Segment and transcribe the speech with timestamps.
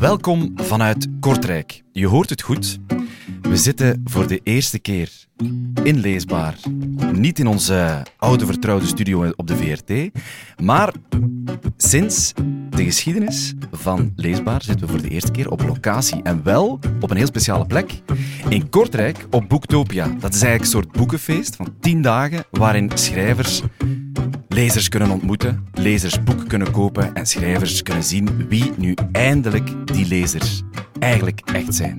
[0.00, 1.82] Welkom vanuit Kortrijk.
[1.92, 2.78] Je hoort het goed.
[3.42, 5.10] We zitten voor de eerste keer
[5.82, 6.56] inleesbaar.
[7.12, 10.20] Niet in onze oude vertrouwde studio op de VRT,
[10.62, 10.92] maar
[11.76, 12.32] sinds
[12.70, 16.22] de geschiedenis van Leesbaar zitten we voor de eerste keer op locatie.
[16.22, 18.02] En wel op een heel speciale plek.
[18.48, 20.06] In Kortrijk op Boektopia.
[20.06, 23.62] Dat is eigenlijk een soort boekenfeest van tien dagen waarin schrijvers
[24.58, 30.06] lezers kunnen ontmoeten, lezers boeken kunnen kopen en schrijvers kunnen zien wie nu eindelijk die
[30.06, 30.62] lezers
[30.98, 31.98] eigenlijk echt zijn.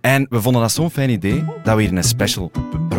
[0.00, 2.50] En we vonden dat zo'n fijn idee dat we hier een special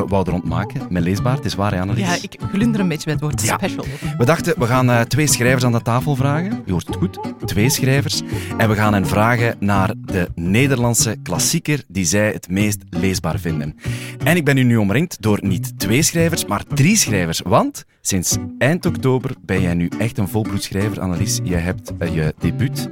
[0.07, 1.35] wouden rondmaken met leesbaar.
[1.35, 2.05] Het is waar, Annelies?
[2.05, 3.85] Ja, ik glunder een beetje met het woord special.
[4.17, 6.63] We dachten, we gaan uh, twee schrijvers aan de tafel vragen.
[6.65, 8.21] Je hoort het goed, twee schrijvers.
[8.57, 13.75] En we gaan hen vragen naar de Nederlandse klassieker die zij het meest leesbaar vinden.
[14.23, 17.41] En ik ben nu omringd door niet twee schrijvers, maar drie schrijvers.
[17.43, 21.39] Want sinds eind oktober ben jij nu echt een volbloedschrijver, Annelies.
[21.43, 22.89] Jij hebt uh, je debuut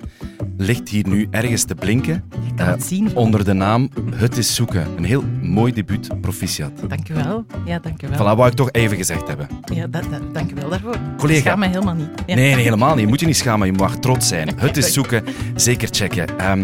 [0.59, 2.23] ligt hier nu ergens te blinken.
[2.45, 3.15] Je kan het zien.
[3.15, 4.87] Onder de naam Het is zoeken.
[4.97, 6.71] Een heel mooi debuut, proficiat.
[6.87, 7.45] Dankjewel.
[7.65, 8.17] Ja, dankjewel.
[8.17, 9.47] Voilà, wou ik toch even gezegd hebben.
[9.73, 10.97] Ja, dat, dat, dankjewel daarvoor.
[11.17, 11.37] Collega.
[11.37, 12.25] Ik schaam me helemaal niet.
[12.25, 13.03] Nee, nee, helemaal niet.
[13.03, 14.49] Je moet je niet schamen, je mag trots zijn.
[14.59, 15.23] Het is zoeken,
[15.55, 16.51] zeker checken.
[16.51, 16.63] Um,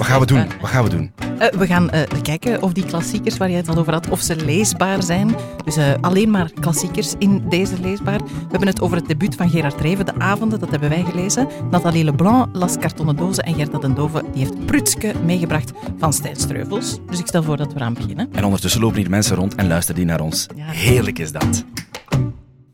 [0.00, 0.46] wat gaan we doen?
[0.60, 1.12] Wat gaan we doen?
[1.40, 4.20] Uh, we gaan uh, kijken of die klassiekers waar jij het al over had, of
[4.20, 5.34] ze leesbaar zijn.
[5.64, 8.18] Dus uh, alleen maar klassiekers in deze leesbaar.
[8.18, 11.48] We hebben het over het debuut van Gerard Reven, De Avonden, dat hebben wij gelezen.
[11.70, 16.36] Nathalie Leblanc las Kartonnen Dozen en Gerda den Dove die heeft Prutske meegebracht van Stijn
[16.36, 16.98] Streuvels.
[17.06, 18.28] Dus ik stel voor dat we aan beginnen.
[18.32, 20.46] En ondertussen lopen hier mensen rond en luisteren die naar ons.
[20.56, 20.64] Ja.
[20.66, 21.64] Heerlijk is dat.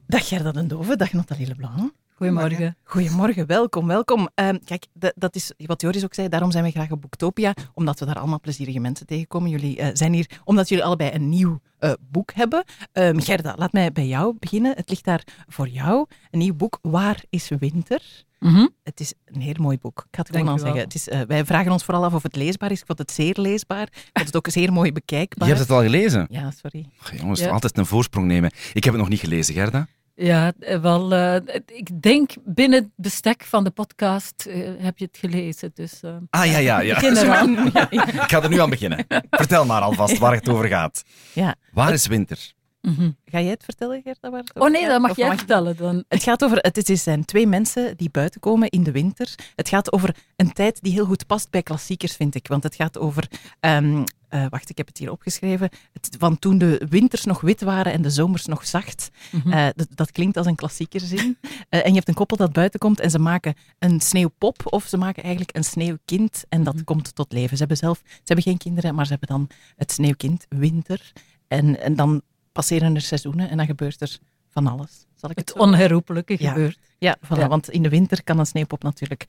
[0.06, 1.92] Dag Gerda den Dove, dag Nathalie Leblanc.
[2.16, 2.76] Goedemorgen.
[2.84, 4.20] Goedemorgen, welkom, welkom.
[4.20, 7.98] Uh, kijk, dat is wat Joris ook zei, daarom zijn we graag op Boektopia, omdat
[7.98, 9.50] we daar allemaal plezierige mensen tegenkomen.
[9.50, 12.64] Jullie uh, zijn hier omdat jullie allebei een nieuw uh, boek hebben.
[12.92, 14.76] Um, Gerda, laat mij bij jou beginnen.
[14.76, 18.02] Het ligt daar voor jou, een nieuw boek, Waar is Winter?
[18.38, 18.70] Mm -hmm.
[18.82, 19.98] Het is een heel mooi boek.
[19.98, 20.80] Ik ga het gewoon al zeggen.
[20.80, 22.80] Het is, wij vragen ons vooral af of het leesbaar is.
[22.80, 23.86] Ik vond het zeer leesbaar.
[23.86, 25.48] Ik vond het ook zeer mooi bekijkbaar.
[25.48, 26.26] Je hebt het al gelezen?
[26.30, 26.86] Ja, sorry.
[27.00, 27.50] Och, jongens, ja.
[27.50, 28.50] altijd een voorsprong nemen.
[28.72, 29.86] Ik heb het nog niet gelezen, Gerda.
[30.18, 31.34] Ja, eh, wel, uh,
[31.66, 35.70] ik denk binnen het bestek van de podcast uh, heb je het gelezen.
[35.74, 37.00] Dus, uh, ah ja, ja, ja.
[37.00, 39.06] ja, Ik ga er nu aan beginnen.
[39.30, 41.02] Vertel maar alvast waar het over gaat.
[41.32, 41.54] Ja.
[41.72, 42.54] Waar is winter?
[42.80, 43.16] Mm -hmm.
[43.24, 44.30] Ga jij het vertellen, Gerda?
[44.30, 46.04] Waar het oh nee, dat mag jij mag vertellen dan.
[46.08, 49.34] Het gaat over, het is, zijn twee mensen die buiten komen in de winter.
[49.54, 52.48] Het gaat over een tijd die heel goed past bij klassiekers, vind ik.
[52.48, 53.28] Want het gaat over
[53.60, 55.68] um, uh, wacht, ik heb het hier opgeschreven.
[55.92, 59.10] Het, van toen de winters nog wit waren en de zomers nog zacht.
[59.30, 59.52] Mm -hmm.
[59.52, 61.38] uh, dat, klinkt als een klassiekerzin.
[61.42, 61.50] Uh,
[61.86, 64.96] en je hebt een koppel dat buiten komt en ze maken een sneeuwpop of ze
[64.96, 66.84] maken eigenlijk een sneeuwkind en dat mm -hmm.
[66.84, 67.50] komt tot leven.
[67.50, 71.12] Ze hebben zelf, ze hebben geen kinderen, maar ze hebben dan het sneeuwkind, winter.
[71.48, 72.22] En, en dan
[72.52, 75.06] passeren er seizoenen en dan gebeurt er van alles.
[75.14, 76.52] Zal ik het, het onherroepelijke ja.
[76.52, 76.78] gebeurt.
[76.98, 79.26] Ja, voilà, ja, want in de winter kan een sneeuwpop natuurlijk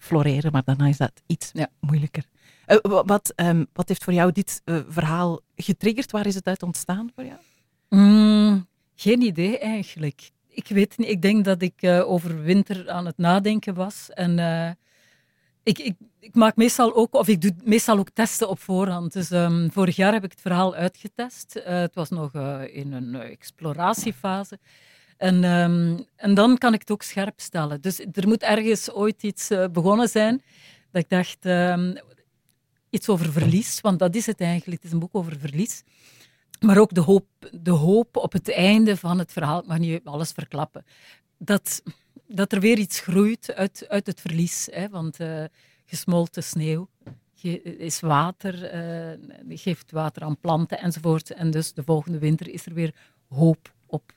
[0.00, 1.68] floreren, maar daarna is dat iets ja.
[1.80, 2.24] moeilijker.
[2.66, 6.10] Uh, wat, um, wat, heeft voor jou dit uh, verhaal getriggerd?
[6.10, 7.38] Waar is het uit ontstaan voor jou?
[7.88, 10.30] Mm, geen idee eigenlijk.
[10.48, 11.08] Ik weet niet.
[11.08, 14.10] Ik denk dat ik uh, over winter aan het nadenken was.
[14.10, 14.38] En
[15.62, 19.12] ik, ik, ik, maak meestal ook, of ik doe meestal ook testen op voorhand.
[19.12, 21.60] Dus um, vorig jaar heb ik het verhaal uitgetest.
[21.64, 22.34] het was nog
[22.66, 24.58] in een exploratiefase.
[25.16, 27.80] En, um, en dan kan ik het ook scherp stellen.
[27.80, 30.42] Dus er moet ergens ooit iets begonnen zijn
[30.90, 31.44] dat ik dacht,
[32.92, 34.82] iets over verlies, want dat is het eigenlijk.
[34.82, 35.82] Het is een boek over verlies.
[36.60, 39.60] Maar ook de hoop, de hoop op het einde van het verhaal.
[39.60, 40.84] Ik mag niet alles verklappen.
[41.38, 41.82] Dat,
[42.26, 44.68] dat er weer iets groeit uit, uit het verlies.
[44.70, 45.44] Hè, want uh,
[45.86, 46.88] gesmolten sneeuw
[47.78, 51.30] is water, uh, geeft water aan planten enzovoort.
[51.30, 52.94] En dus de volgende winter is er weer
[53.28, 54.12] hoop op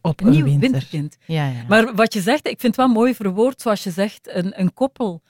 [0.00, 0.70] op een nieuw winter.
[0.70, 1.16] winterkind.
[1.26, 1.64] Ja, ja.
[1.68, 4.74] Maar wat je zegt, ik vind het wel mooi verwoord, zoals je zegt, een, een
[4.74, 5.22] koppel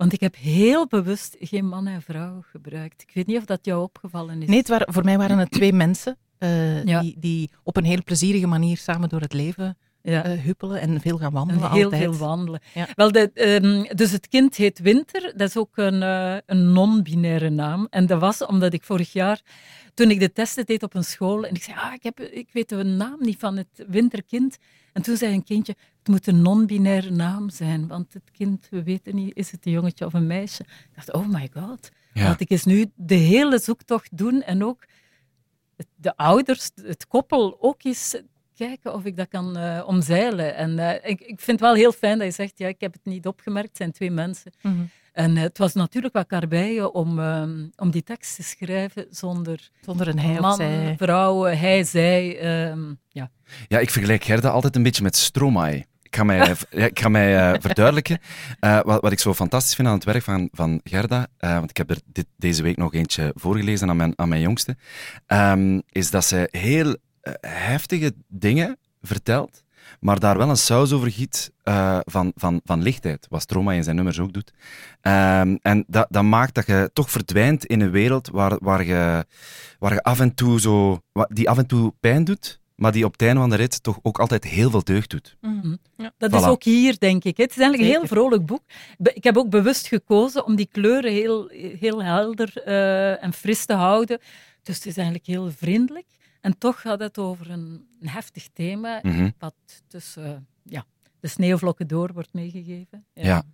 [0.00, 3.02] want ik heb heel bewust geen man en vrouw gebruikt.
[3.02, 4.48] Ik weet niet of dat jou opgevallen is.
[4.48, 7.00] Nee, het voor mij waren het twee mensen uh, ja.
[7.00, 10.26] die, die op een heel plezierige manier samen door het leven ja.
[10.26, 11.62] uh, huppelen en veel gaan wandelen.
[11.62, 12.02] En heel altijd.
[12.02, 12.60] veel wandelen.
[12.74, 12.88] Ja.
[12.94, 13.30] Wel, de,
[13.62, 15.32] um, dus het kind heet Winter.
[15.36, 17.86] Dat is ook een, uh, een non-binaire naam.
[17.90, 19.40] En dat was omdat ik vorig jaar,
[19.94, 22.48] toen ik de testen deed op een school, en ik zei, ah, ik, heb, ik
[22.52, 24.58] weet de naam niet van het winterkind.
[24.92, 28.82] En toen zei een kindje, het moet een non-binaire naam zijn, want het kind, we
[28.82, 30.62] weten niet, is het een jongetje of een meisje.
[30.62, 31.90] Ik dacht, oh my god.
[32.12, 32.22] Ja.
[32.22, 34.84] Laat ik eens nu de hele zoektocht doen en ook
[35.94, 38.20] de ouders, het koppel, ook eens
[38.66, 40.54] kijken of ik dat kan uh, omzeilen.
[40.54, 42.92] En uh, ik, ik vind het wel heel fijn dat je zegt, ja, ik heb
[42.92, 44.52] het niet opgemerkt, het zijn twee mensen.
[44.62, 44.90] Mm -hmm.
[45.12, 49.70] En uh, het was natuurlijk wat karbeien om, um, om die tekst te schrijven zonder,
[49.80, 50.94] zonder een hij man, of zij.
[50.98, 52.22] vrouw, hij, zij.
[52.70, 53.30] Um, ja.
[53.68, 55.84] ja, ik vergelijk Gerda altijd een beetje met Stromae.
[56.02, 58.18] Ik ga mij, ik ga mij eh, verduidelijken.
[58.60, 61.70] Uh, wat, wat ik zo fantastisch vind aan het werk van, van Gerda, uh, want
[61.70, 64.76] ik heb er dit, deze week nog eentje voorgelezen aan mijn, aan mijn jongste,
[65.26, 66.96] um, is dat ze heel
[67.40, 69.64] heftige dingen vertelt,
[70.00, 73.84] maar daar wel een saus over giet uh, van, van, van lichtheid, wat Stroma in
[73.84, 74.52] zijn nummers ook doet.
[75.02, 79.26] Um, en dat, dat maakt dat je toch verdwijnt in een wereld waar, waar, je,
[79.78, 83.12] waar je af en toe zo, die af en toe pijn doet, maar die op
[83.12, 85.36] het einde van de rit toch ook altijd heel veel deugd doet.
[85.40, 86.12] Mm ja.
[86.18, 87.36] Dat is ook hier, denk ik.
[87.36, 88.62] Het is eigenlijk een heel vrolijk boek.
[88.98, 93.74] Ik heb ook bewust gekozen om die kleuren heel, heel helder uh, en fris te
[93.74, 94.18] houden.
[94.62, 96.06] Dus het is eigenlijk heel vriendelijk.
[96.40, 99.30] En toch gaat het over een, een heftig thema, Mhm.
[99.38, 99.54] wat
[99.88, 100.84] tussen ja,
[101.20, 103.04] de sneeuwvlokken door wordt meegegeven.
[103.14, 103.22] Ja.
[103.24, 103.44] ja.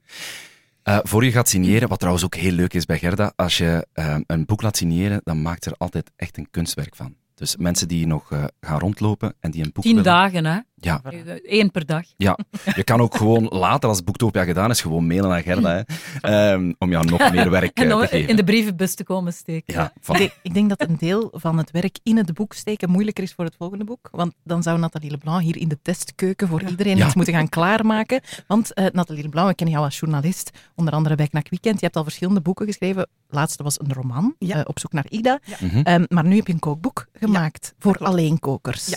[0.89, 3.87] Uh, voor je gaat signeren, wat trouwens ook heel leuk is bij Gerda, als je
[3.95, 7.17] uh, een boek laat signeren, dan maakt er altijd echt een kunstwerk van.
[7.35, 10.11] Dus mensen die nog uh, gaan rondlopen en die een boek Tien willen...
[10.11, 10.59] dagen, hè?
[10.81, 11.01] Ja.
[11.43, 12.03] Eén per dag.
[12.17, 12.39] Ja.
[12.75, 15.85] Je kan ook gewoon later, als Boektopia gedaan is, gewoon mailen naar Gerda,
[16.21, 18.29] hè, um, om jou nog meer werk en te geven.
[18.29, 19.75] in de brievenbus te komen steken.
[19.75, 22.91] Ja, ik, denk, ik denk dat een deel van het werk in het boek steken
[22.91, 24.09] moeilijker is voor het volgende boek.
[24.11, 27.07] Want dan zou Nathalie Leblanc hier in de testkeuken voor iedereen Ja.
[27.07, 28.21] iets moeten gaan klaarmaken.
[28.47, 31.79] Want uh, Nathalie Leblanc, we kennen jou als journalist, onder andere bij Knak Weekend.
[31.79, 33.09] Je hebt al verschillende boeken geschreven.
[33.29, 34.57] De laatste was een roman, Ja.
[34.57, 35.39] uh, Op zoek naar Ida.
[35.61, 35.77] Mhm.
[35.89, 38.87] Um, maar nu heb je een kookboek gemaakt voor alleenkokers.
[38.87, 38.97] Ja.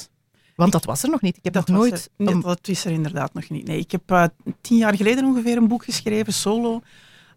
[0.60, 1.38] Want dat was er nog niet.
[1.38, 1.94] Ik heb Dat nooit...
[2.18, 3.68] er- nee, dat is er inderdaad nog niet.
[3.68, 4.24] Nee, ik heb eh,
[4.62, 6.82] tien jaar geleden ongeveer een boek geschreven, solo,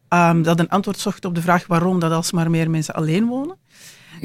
[0.08, 3.56] ehm, dat een antwoord zocht op de vraag waarom dat alsmaar meer mensen alleen wonen.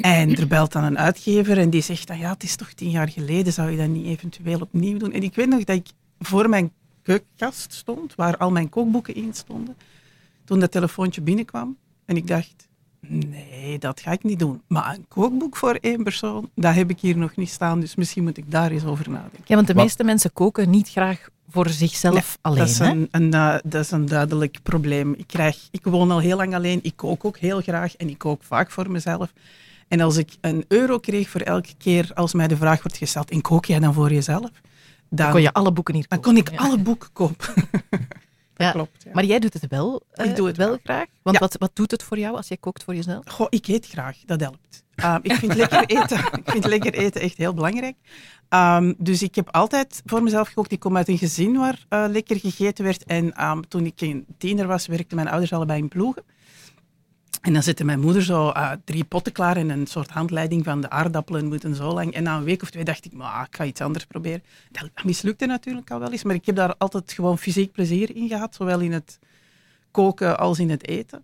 [0.01, 2.89] En er belt dan een uitgever en die zegt dan, ja, het is toch tien
[2.89, 5.11] jaar geleden, zou je dat niet eventueel opnieuw doen?
[5.11, 5.87] En ik weet nog dat ik
[6.19, 6.71] voor mijn
[7.03, 9.77] keukenkast stond, waar al mijn kookboeken in stonden,
[10.45, 11.77] toen dat telefoontje binnenkwam.
[12.05, 12.66] En ik dacht,
[13.07, 14.61] nee, dat ga ik niet doen.
[14.67, 18.23] Maar een kookboek voor één persoon, dat heb ik hier nog niet staan, dus misschien
[18.23, 19.41] moet ik daar eens over nadenken.
[19.45, 22.59] Ja, want de Wat- meeste mensen koken niet graag voor zichzelf Nee, alleen.
[22.59, 22.85] dat, is hè?
[22.89, 25.13] een, een, eh, dat is een duidelijk probleem.
[25.17, 26.79] Ik, krijg, ik woon al heel lang alleen.
[26.81, 29.33] Ik kook ook heel graag en ik kook vaak voor mezelf.
[29.87, 33.31] En als ik een euro kreeg voor elke keer als mij de vraag wordt gesteld:
[33.31, 34.41] en kook jij dan voor jezelf?
[34.41, 34.51] Dan,
[35.09, 36.43] Dan kon je alle boeken hier dan kopen.
[36.43, 36.65] kon ik Ja.
[36.67, 37.47] alle boeken kopen.
[38.57, 39.05] dat Ja, klopt.
[39.13, 41.05] Maar jij doet het wel, eh, Ik doe het wel graag.
[41.21, 43.23] Want wat, wat doet het voor jou als jij kookt voor jezelf?
[43.27, 44.85] Goh, ik eet graag, dat helpt.
[44.95, 47.95] Ehm, ik, vind lekker eten, ik vind lekker eten echt heel belangrijk.
[48.49, 50.71] Ehm, dus ik heb altijd voor mezelf gekookt.
[50.71, 53.03] Ik kom uit een gezin waar eh, lekker gegeten werd.
[53.03, 56.23] En ehm, toen ik een tiener was, werkten mijn ouders allebei in ploegen.
[57.41, 60.81] En dan zette mijn moeder zo eh, drie potten klaar en een soort handleiding van
[60.81, 62.13] de aardappelen moeten zo lang.
[62.13, 64.43] En na een week of twee dacht ik, maar ik ga iets anders proberen.
[64.71, 68.27] Dat mislukte natuurlijk al wel eens, maar ik heb daar altijd gewoon fysiek plezier in
[68.27, 69.19] gehad, zowel in het
[69.91, 71.23] koken als in het eten.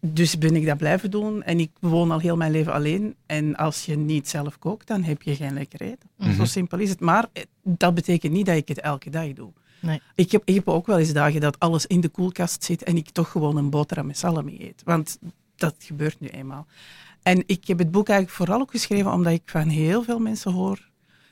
[0.00, 3.14] Dus ben ik dat blijven doen en ik woon al heel mijn leven alleen.
[3.26, 6.08] En als je niet zelf kookt, dan heb je geen lekker eten.
[6.16, 6.34] Mhm.
[6.34, 7.00] Zo simpel is het.
[7.00, 9.52] Maar eh, dat betekent niet dat ik het elke dag doe.
[9.80, 10.00] Nee.
[10.14, 12.96] Ik heb, ik heb ook wel eens dagen dat alles in de koelkast zit en
[12.96, 14.82] ik toch gewoon een boterham met salami eet.
[14.84, 15.18] Want
[15.56, 16.66] dat gebeurt nu eenmaal.
[17.22, 20.52] En ik heb het boek eigenlijk vooral ook geschreven omdat ik van heel veel mensen
[20.52, 20.88] hoor.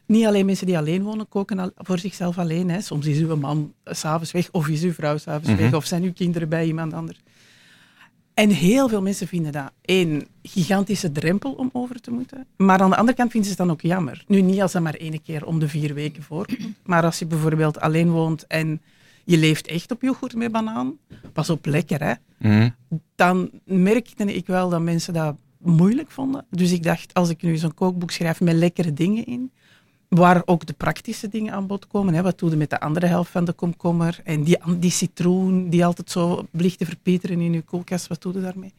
[0.06, 2.70] Niet alleen mensen die alleen wonen, koken voor zichzelf alleen.
[2.70, 2.80] Hè.
[2.80, 5.58] Soms is uw man s'avonds weg, of is uw vrouw s'avonds Mhm.
[5.58, 7.18] weg, of zijn uw kinderen bij iemand anders.
[8.34, 12.46] En heel veel mensen vinden dat een gigantische drempel om over te moeten.
[12.56, 14.24] Maar aan de andere kant vinden ze het dan ook jammer.
[14.26, 16.58] Nu niet als dat maar één keer om de vier weken voorkomt.
[16.84, 18.82] Maar als je bijvoorbeeld alleen woont en
[19.24, 20.96] je leeft echt op yoghurt met banaan,
[21.32, 22.68] pas op lekker hè, Mhm.
[23.14, 26.46] dan merkte ik wel dat mensen dat moeilijk vonden.
[26.50, 29.52] Dus ik dacht, als ik nu zo'n kookboek schrijf met lekkere dingen in,
[30.14, 32.14] waar ook de praktische dingen aan bod komen.
[32.14, 32.22] Hè.
[32.22, 34.20] Wat doe je met de andere helft van de komkommer?
[34.24, 38.32] En die, die citroen die altijd zo ligt te verpeteren in je koelkast, wat doe
[38.32, 38.72] je daarmee?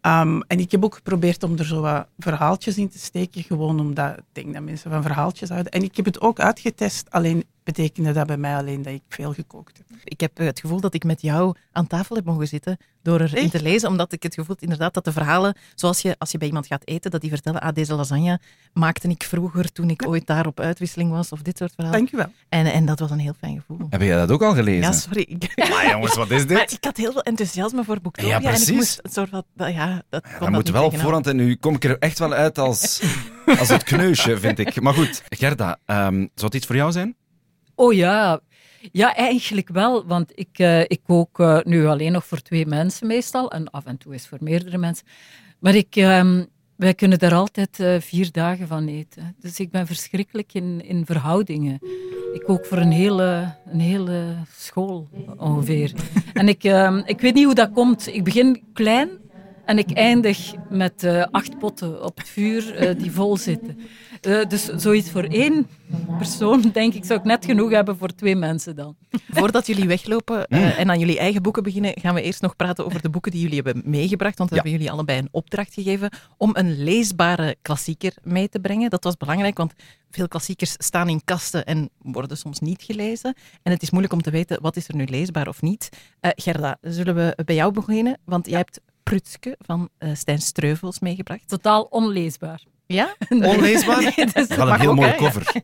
[0.00, 3.80] Ehm, en ik heb ook geprobeerd om er zo wat verhaaltjes in te steken, gewoon
[3.80, 5.72] omdat ik denk dat mensen van verhaaltjes houden.
[5.72, 9.32] En ik heb het ook uitgetest, alleen betekende dat bij mij alleen dat ik veel
[9.32, 9.86] gekookt heb.
[10.04, 13.42] Ik heb het gevoel dat ik met jou aan tafel heb mogen zitten door erin
[13.42, 13.50] Echt?
[13.50, 16.38] te lezen, omdat ik het gevoel had inderdaad dat de verhalen, zoals je als je
[16.38, 18.40] bij iemand gaat eten, dat die vertellen, ah, deze lasagne
[18.72, 21.98] maakte ik vroeger toen ik ooit daar op uitwisseling was, of dit soort verhalen.
[21.98, 22.32] Dank je wel.
[22.48, 23.86] En, en dat was een heel fijn gevoel.
[23.90, 24.82] Heb jij dat ook al gelezen?
[24.82, 25.20] Ja, sorry.
[25.28, 26.72] Ik, Maar jongens, wat is maar dit?
[26.72, 28.74] ik had heel veel enthousiasme voor Boektopia Ja, en ik precies.
[28.74, 31.56] moest een soort van, ja, dat Ja, dat dat moet wel op voorhand en nu
[31.56, 33.02] kom ik er echt wel uit als,
[33.58, 34.80] als het kneusje, vind ik.
[34.80, 37.16] Maar goed, Gerda, ehm, zou het iets voor jou zijn?
[37.74, 38.40] Oh ja.
[38.92, 40.06] Ja, eigenlijk wel.
[40.06, 43.50] Want ik, eh, ik kook eh, nu alleen nog voor twee mensen meestal.
[43.50, 45.06] En af en toe is voor meerdere mensen.
[45.58, 46.44] Maar ik, ehm,
[46.76, 49.36] wij kunnen daar altijd eh, vier dagen van eten.
[49.38, 51.78] Dus ik ben verschrikkelijk in, in verhoudingen.
[52.32, 55.92] Ik kook voor een hele, een hele school ongeveer.
[56.32, 58.14] en ik, ehm, ik weet niet hoe dat komt.
[58.14, 59.08] Ik begin klein.
[59.72, 63.78] En ik eindig met uh, acht potten op het vuur uh, die vol zitten.
[64.26, 65.66] Uh, dus zoiets voor één
[66.18, 68.96] persoon, denk ik, zou ik net genoeg hebben voor twee mensen dan.
[69.30, 73.02] Voordat jullie weglopen en aan jullie eigen boeken beginnen, gaan we eerst nog praten over
[73.02, 74.38] de boeken die jullie hebben meegebracht.
[74.38, 78.90] Want we hebben jullie allebei een opdracht gegeven om een leesbare klassieker mee te brengen.
[78.90, 79.72] Dat was belangrijk, want
[80.10, 83.34] veel klassiekers staan in kasten en worden soms niet gelezen.
[83.62, 85.88] En het is moeilijk om te weten wat is er nu leesbaar of niet.
[86.20, 88.18] Gerda, zullen we bij jou beginnen?
[88.24, 91.48] Want jij hebt Prutske van uh, Stijn Streuvels meegebracht.
[91.48, 92.62] Totaal onleesbaar.
[92.86, 93.14] Ja?
[93.28, 94.02] Onleesbaar?
[94.16, 95.52] nee, dus dat een heel mooie cover.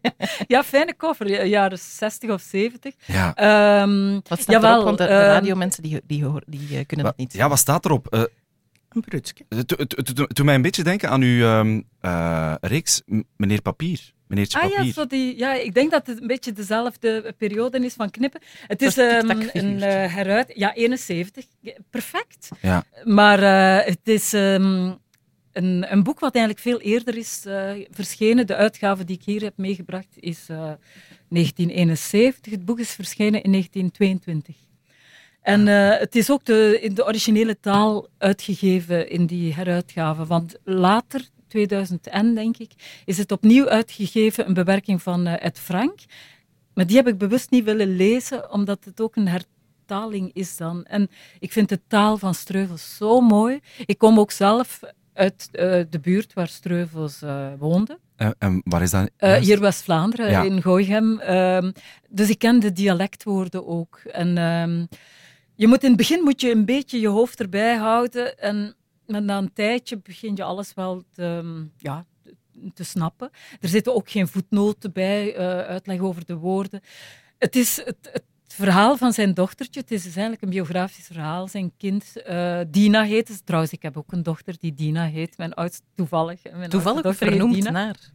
[0.46, 0.64] Ja.
[0.64, 1.46] fijne cover.
[1.46, 2.94] Jaren 60 of 70.
[3.04, 3.82] Ja.
[3.82, 4.84] Um, wat staat jawel, erop?
[4.84, 7.32] Want de, de ehm, radiomensen die, die, die, die kunnen dat niet.
[7.32, 8.14] Ja, wat staat erop?
[8.14, 8.22] Uh,
[8.98, 9.44] een prutske.
[10.32, 13.02] Toen mij een beetje denken aan uw um, uh, reeks
[13.36, 14.12] Meneer Papier.
[14.26, 17.94] Meneertje ah, Ja, zo die, ja, ik denk dat het een beetje dezelfde periode is
[17.94, 18.40] van knippen.
[18.66, 20.52] Het is um, een uh, heruit...
[20.54, 21.44] Ja, 71.
[21.90, 22.48] Perfect.
[22.60, 22.84] Ja.
[23.04, 24.98] Maar uh, het is um,
[25.52, 28.46] een, een, boek wat eigenlijk veel eerder is uh, verschenen.
[28.46, 32.52] De uitgave die ik hier heb meegebracht is 1971.
[32.52, 34.67] Het boek is verschenen in 1922.
[35.42, 40.26] En het is ook de, in de originele taal uitgegeven in die heruitgave.
[40.26, 42.70] Want later, 2000 denk ik,
[43.04, 46.00] is het opnieuw uitgegeven, een bewerking van uh, Ed Frank.
[46.74, 50.84] Maar die heb ik bewust niet willen lezen, omdat het ook een hertaling is dan.
[50.84, 53.60] En ik vind de taal van Streuvels zo mooi.
[53.86, 54.80] Ik kom ook zelf
[55.12, 57.22] uit uh, de buurt waar Streuvels
[57.58, 57.98] woonde.
[58.38, 59.10] En, waar is dat?
[59.18, 60.42] Uh, hier West-Vlaanderen, ja.
[60.42, 61.20] in Gooichem.
[61.20, 61.68] Uh,
[62.08, 64.00] dus ik ken de dialectwoorden ook.
[64.04, 64.98] En uh,
[65.58, 68.38] je moet in het begin moet je een beetje je hoofd erbij houden.
[68.38, 68.74] En
[69.06, 72.06] maar na een tijdje begin je alles wel te, ja,
[72.74, 73.30] te snappen.
[73.60, 76.80] Er zitten ook geen voetnoten bij, uh, uitleg over de woorden.
[77.38, 79.80] Het is het, het, verhaal van zijn dochtertje.
[79.80, 81.48] Het is dus eigenlijk een biografisch verhaal.
[81.48, 83.46] Zijn kind, uh, Dina heet.
[83.46, 85.38] Trouwens, ik heb ook een dochter die Dina heet.
[85.38, 86.40] Mijn oudste toevallig.
[86.52, 87.70] Mijn toevallig vernoemd Dina.
[87.70, 88.12] naar?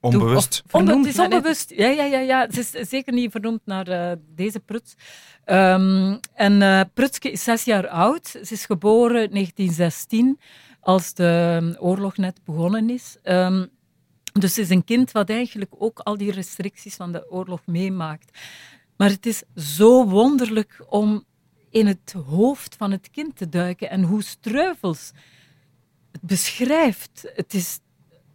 [0.00, 0.62] Onbewust.
[0.70, 1.70] het is onbewust.
[1.70, 2.40] Ja, ja, ja, ja.
[2.40, 4.94] Het is zeker niet vernoemd naar uh, deze pruts.
[5.46, 8.26] Um, en uh, Prutske is zes jaar oud.
[8.26, 10.38] Ze is geboren in 1916,
[10.80, 13.16] als de oorlog net begonnen is.
[13.24, 13.68] Um,
[14.32, 18.38] dus ze is een kind wat eigenlijk ook al die restricties van de oorlog meemaakt.
[18.96, 21.24] Maar het is zo wonderlijk om
[21.70, 25.10] in het hoofd van het kind te duiken en hoe Streuvels
[26.12, 27.30] het beschrijft.
[27.34, 27.78] Het is,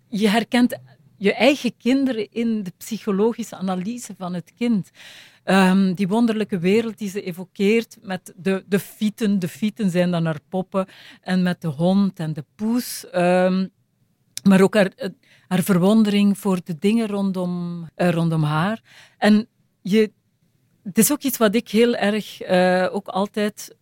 [0.10, 0.78] je herkent
[1.24, 4.90] je eigen kinderen in de psychologische analyse van het kind.
[5.46, 9.40] Um, die wonderlijke wereld die ze evokeert met de, de fieten.
[9.40, 10.88] De fieten zijn dan haar poppen.
[11.22, 13.06] En met de hond en de poes.
[13.16, 13.70] Um,
[14.44, 14.92] maar ook haar,
[15.48, 18.82] haar verwondering voor de dingen rondom, uh, rondom haar.
[19.18, 19.48] En
[19.82, 20.12] je,
[20.84, 23.76] het is ook iets wat ik heel erg uh, ook altijd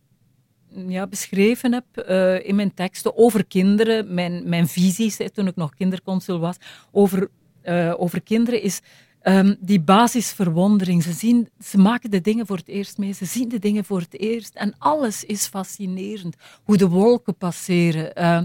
[0.74, 5.75] ja, beschreven heb uh, in mijn teksten over kinderen, mijn, mijn visies toen ik nog
[5.75, 6.56] kinderconsul was,
[6.92, 7.30] over,
[7.63, 8.82] uh, over kinderen, is
[9.24, 11.04] um, die basisverwondering.
[11.04, 14.00] Ze, zien, ze maken de dingen voor het eerst mee, ze zien de dingen voor
[14.00, 16.36] het eerst en alles is fascinerend.
[16.63, 18.12] Hoe de wolken passeren.
[18.18, 18.42] Uh,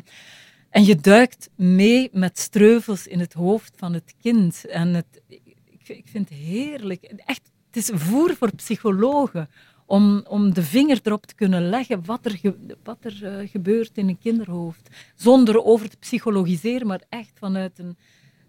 [0.71, 4.67] en je duikt mee met streuvels in het hoofd van het kind.
[4.67, 5.41] En het, ik,
[5.87, 7.03] ik vind het heerlijk.
[7.03, 9.49] Echt, het is voer voor psychologen
[9.87, 12.41] om, om de vinger erop te kunnen leggen wat er,
[12.83, 14.89] wat er uh, gebeurt in een kinderhoofd.
[15.15, 17.97] Zonder over te psychologiseren, maar echt vanuit een,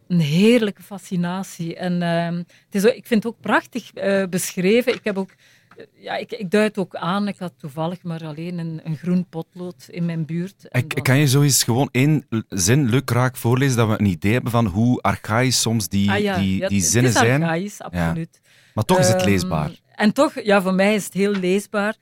[0.07, 1.75] een heerlijke fascinatie.
[1.75, 4.93] En uh, het is, ik vind het ook prachtig uh, beschreven.
[4.93, 5.31] Ik heb ook
[5.77, 7.27] eh, ja, ik, ik duid ook aan.
[7.27, 10.67] Ik had toevallig maar alleen een, een groen potlood in mijn buurt.
[10.69, 10.87] Dan...
[10.87, 14.51] Kan je zo eens gewoon één zin leuk raak voorlezen, dat we een idee hebben
[14.51, 17.41] van hoe archaïs soms die, ah, ja, die, die zinnen zijn?
[17.41, 18.39] Het is archaïs, absoluut.
[18.43, 18.49] Ja.
[18.73, 19.71] Maar toch is het ehm, leesbaar.
[19.97, 21.95] En toch, ja, voor mij is het heel leesbaar.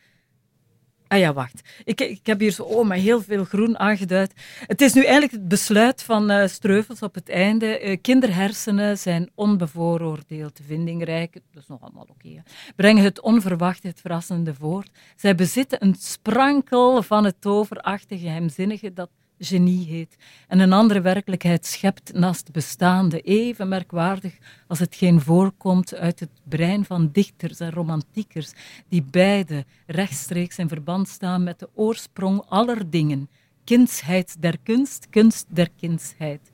[1.07, 1.61] Ah ja, wacht.
[1.83, 4.33] Ik, ik heb hier zo oh, met heel veel groen aangeduid.
[4.59, 7.81] Het is nu eigenlijk het besluit van uh, Streuvels op het einde.
[7.81, 11.33] Uh, kinderhersenen zijn onbevooroordeeld, vindingrijk.
[11.33, 12.43] Dat is nog allemaal oké.
[12.75, 14.89] Brengen het onverwachte, het verrassende voort.
[15.15, 19.09] Zij bezitten een sprankel van het toverachtige, geheimzinnige dat
[19.39, 20.15] genie heet
[20.47, 24.37] en een andere werkelijkheid schept naast bestaande, even merkwaardig
[24.67, 28.51] als hetgeen voorkomt uit het brein van dichters en romantiekers,
[28.89, 33.29] die beide rechtstreeks in verband staan met de oorsprong aller dingen,
[33.63, 36.51] kindsheid der kunst, kunst der kindsheid.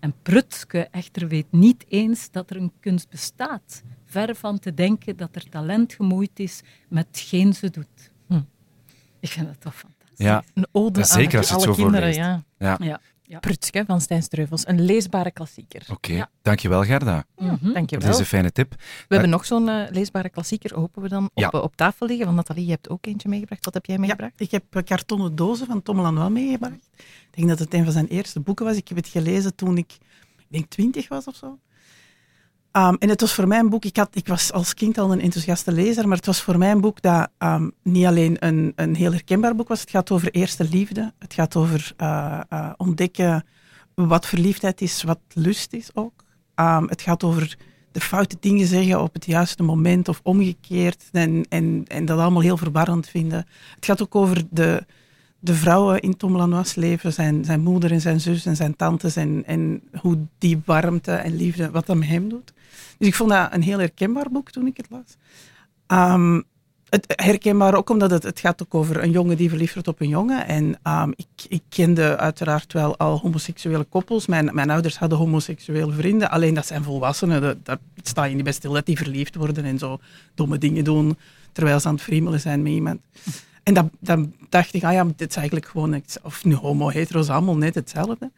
[0.00, 5.16] En Prutske echter weet niet eens dat er een kunst bestaat, ver van te denken
[5.16, 8.10] dat er talent gemoeid is met geen ze doet.
[8.26, 8.40] Hm.
[9.20, 9.99] Ik vind dat toch van.
[10.22, 12.14] Ja, een ode Zeker aan als je het alle zo kinderen.
[12.14, 12.42] Ja.
[12.58, 12.76] Ja.
[12.80, 13.00] ja.
[13.22, 13.38] Ja.
[13.38, 14.66] Prutske van Stijn Streuvels.
[14.66, 15.82] Een leesbare klassieker.
[15.90, 16.30] Oké, Ja.
[16.42, 17.72] dankjewel Gerda Ja, Mhm.
[17.72, 18.12] Dank je voor wel.
[18.16, 18.70] deze fijne tip.
[18.70, 21.50] We hebben nog zo'n eh, leesbare klassieker, hopen we dan, op, Ja.
[21.50, 22.26] eh, op tafel liggen.
[22.26, 23.64] Van Nathalie, je hebt ook eentje meegebracht.
[23.64, 24.32] Wat heb jij meegebracht?
[24.36, 26.88] Ja, ik heb eh, kartonnen dozen van Tom Lanois meegebracht.
[26.96, 28.76] Ik denk dat het een van zijn eerste boeken was.
[28.76, 29.92] Ik heb het gelezen toen ik,
[30.38, 31.58] ik denk, twintig was of zo.
[32.72, 35.12] Um, en het was voor mij een boek, ik, had, ik was als kind al
[35.12, 38.72] een enthousiaste lezer, maar het was voor mij een boek dat um, niet alleen een,
[38.76, 39.80] een heel herkenbaar boek was.
[39.80, 41.12] Het gaat over eerste liefde.
[41.18, 43.44] Het gaat over uh, uh, ontdekken
[43.94, 46.24] wat verliefdheid is, wat lust is ook.
[46.54, 47.56] Um, het gaat over
[47.92, 51.04] de foute dingen zeggen op het juiste moment of omgekeerd.
[51.12, 53.46] En, en, en dat allemaal heel verwarrend vinden.
[53.74, 54.86] Het gaat ook over de,
[55.40, 59.16] de vrouwen in Tom Lanois' leven, zijn, zijn moeder en zijn zus en zijn tantes.
[59.16, 62.52] En, en hoe die warmte en liefde, wat dat met hem doet.
[62.98, 65.16] Dus ik vond dat een heel herkenbaar boek toen ik het las.
[65.98, 66.44] Um,
[66.88, 70.00] het herkenbaar ook omdat het, het gaat ook over een jongen die verliefd wordt op
[70.00, 70.46] een jongen.
[70.46, 74.26] En um, ik, ik kende uiteraard wel al homoseksuele koppels.
[74.26, 76.30] Mijn, mijn ouders hadden homoseksuele vrienden.
[76.30, 77.40] Alleen dat zijn volwassenen.
[77.40, 79.98] Dat, daar sta je niet bij stil dat die verliefd worden en zo
[80.34, 81.16] domme dingen doen
[81.52, 83.00] terwijl ze aan het friemelen zijn met iemand.
[83.76, 87.28] En dan dacht ik, ah ja, dit is eigenlijk gewoon, of nu homo, hetero, is
[87.28, 88.30] allemaal net hetzelfde.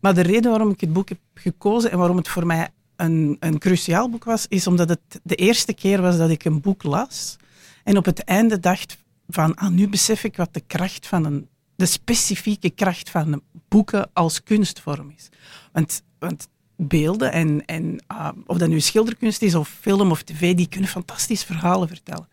[0.00, 3.36] Maar de reden waarom ik het boek heb gekozen en waarom het voor mij een,
[3.40, 6.82] een cruciaal boek was, is omdat het de eerste keer was dat ik een boek
[6.82, 7.36] las
[7.84, 11.48] en op het einde dacht van, ah, nu besef ik wat de kracht van een,
[11.76, 15.28] de specifieke kracht van boeken als kunstvorm is.
[15.72, 20.54] Want, want beelden en, en uh, of dat nu schilderkunst is of film of tv,
[20.54, 22.28] die kunnen fantastische verhalen vertellen.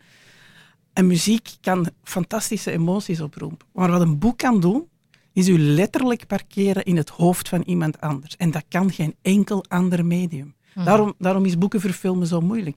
[0.94, 3.66] En muziek kan fantastische emoties oproepen.
[3.72, 4.88] Maar wat een boek kan doen,
[5.32, 8.36] is u letterlijk parkeren in het hoofd van iemand anders.
[8.36, 10.54] En dat kan geen enkel ander medium.
[10.74, 10.84] Mm.
[10.84, 12.76] Daarom, daarom is boeken verfilmen zo moeilijk.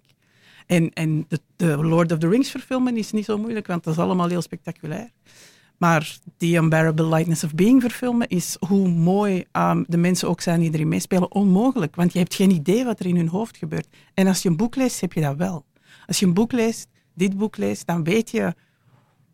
[0.65, 3.93] En, en de, de, Lord of the Rings verfilmen is niet zo moeilijk, want dat
[3.93, 5.11] is allemaal heel spectaculair.
[5.77, 10.59] Maar The Unbearable Lightness of Being verfilmen is, hoe mooi um, de mensen ook zijn
[10.59, 11.95] die erin meespelen, onmogelijk.
[11.95, 13.87] Want je hebt geen idee wat er in hun hoofd gebeurt.
[14.13, 15.65] En als je een boek leest, heb je dat wel.
[16.05, 18.55] Als je een boek leest, dit boek leest, dan weet je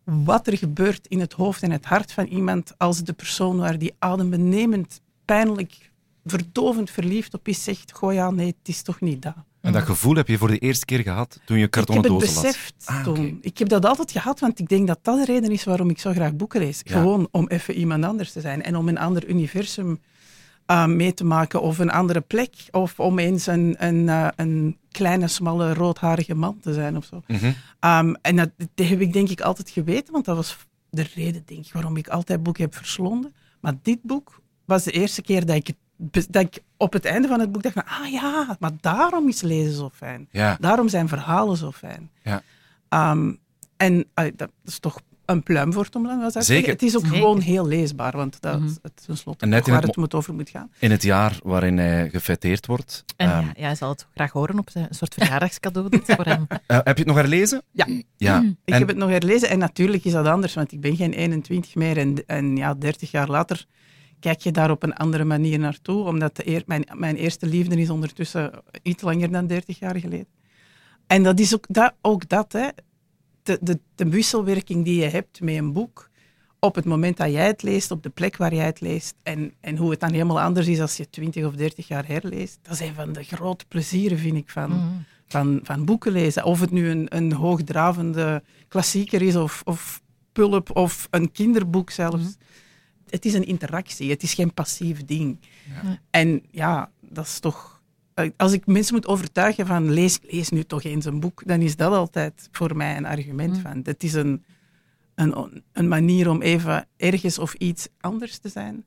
[0.04, 3.78] wat er gebeurt in het hoofd en het hart van iemand als de persoon waar
[3.78, 5.90] die adembenemend, pijnlijk,
[6.24, 9.34] verdovend verliefd op is, zegt, goh ja, nee, het is toch niet dat.
[9.60, 12.36] En dat gevoel heb je voor de eerste keer gehad toen je kartonnen dozen las?
[12.36, 13.12] Ik heb het beseft ah, toen.
[13.12, 13.38] Okay.
[13.40, 15.98] Ik heb dat altijd gehad, want ik denk dat dat de reden is waarom ik
[15.98, 16.80] zo graag boeken lees.
[16.82, 16.92] Ja.
[16.92, 20.00] Gewoon om even iemand anders te zijn en om een ander universum
[20.66, 24.78] uh, mee te maken of een andere plek of om eens een, een, uh, een
[24.90, 27.22] kleine, smalle, roodharige man te zijn of zo.
[27.26, 27.46] Mhm.
[27.46, 28.08] Mm -hmm.
[28.08, 30.56] um, en dat, dat, heb ik denk ik altijd geweten, want dat was
[30.90, 33.34] de reden denk ik waarom ik altijd boeken heb verslonden.
[33.60, 35.72] Maar dit boek was de eerste keer dat ik,
[36.30, 39.40] dat ik op het einde van het boek dacht van, ah ja, maar daarom is
[39.42, 40.28] lezen zo fijn.
[40.30, 40.56] Ja.
[40.60, 42.10] Daarom zijn verhalen zo fijn.
[42.22, 42.42] Ja.
[43.10, 43.38] Um,
[43.76, 46.30] en uh, dat is toch een pluim voor Tom.
[46.30, 46.72] Zeker.
[46.72, 47.16] Het is ook Zeker.
[47.18, 48.68] gewoon heel leesbaar, want dat Mhm.
[48.82, 50.70] het is tenslotte waar het het moet over moet gaan.
[50.78, 53.04] In het jaar waarin hij gefeteerd wordt.
[53.16, 56.24] En Ehm, ja, hij zal het graag horen op zijn een soort verjaardagscadeau dit voor
[56.24, 56.46] hem.
[56.66, 57.62] eh, heb je het nog herlezen?
[57.70, 57.86] Ja.
[58.16, 58.38] Ja.
[58.40, 61.12] Ik En- heb het nog herlezen en natuurlijk is dat anders, want ik ben geen
[61.12, 63.64] 21 meer en, en ja, 30 jaar later
[64.20, 67.76] kijk je daar op een andere manier naartoe, omdat de eer, mijn, mijn eerste liefde
[67.80, 68.50] is ondertussen
[68.82, 70.26] iets langer dan 30 jaar geleden.
[71.06, 72.68] En dat is ook dat, ook dat hè.
[73.44, 76.10] De, de, de wisselwerking die je hebt met een boek,
[76.58, 79.52] op het moment dat jij het leest, op de plek waar jij het leest, en,
[79.60, 82.72] en hoe het dan helemaal anders is als je 20 of 30 jaar herleest, dat
[82.72, 84.80] is een van de grote plezieren, vind ik, van, Mhm.
[85.26, 86.44] van, van boeken lezen.
[86.44, 90.00] Of het nu een, een hoogdravende klassieker is, of, of
[90.32, 92.22] pulp, of een kinderboek zelfs.
[92.22, 92.32] Mhm.
[93.10, 95.38] Het is een interactie, het is geen passief ding.
[95.82, 95.98] Ja.
[96.10, 97.73] En ja, dat is toch...
[98.14, 101.60] eh, Als ik mensen moet overtuigen van lees, lees nu toch eens een boek, dan
[101.60, 103.60] is dat altijd voor mij een argument Mhm.
[103.60, 103.80] van.
[103.84, 104.44] Het is een,
[105.14, 108.84] een, een manier om even ergens of iets anders te zijn.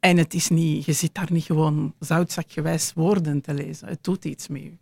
[0.00, 3.88] En het is niet, je zit daar niet gewoon zoutzakgewijs woorden te lezen.
[3.88, 4.72] Het doet iets met je.